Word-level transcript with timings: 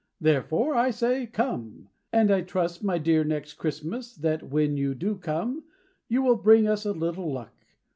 Therefore, 0.19 0.73
I 0.73 0.89
say 0.89 1.27
"Come," 1.27 1.89
And 2.11 2.31
I 2.31 2.41
trust, 2.41 2.83
my 2.83 2.97
dear 2.97 3.23
Next 3.23 3.53
Christmas, 3.53 4.15
That 4.15 4.49
when 4.49 4.75
you 4.75 4.95
do 4.95 5.13
come 5.15 5.63
You 6.09 6.23
will 6.23 6.37
bring 6.37 6.65
us 6.67 6.87
a 6.87 6.91
little 6.91 7.31
luck. 7.31 7.53